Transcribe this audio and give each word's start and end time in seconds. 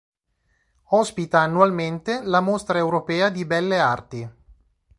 Ospita 0.95 1.41
annualmente 1.41 2.23
la 2.23 2.39
Mostra 2.39 2.79
Europea 2.79 3.29
di 3.29 3.45
Belle 3.45 3.77
Arti. 3.77 4.29